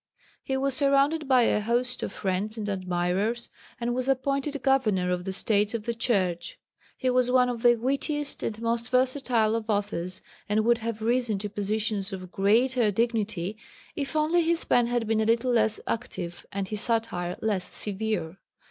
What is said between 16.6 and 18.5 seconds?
his satire less severe.